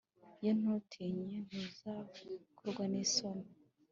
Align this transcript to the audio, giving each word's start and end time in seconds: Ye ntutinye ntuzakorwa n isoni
Ye 0.43 0.51
ntutinye 0.59 1.35
ntuzakorwa 1.47 2.83
n 2.91 2.93
isoni 3.03 3.47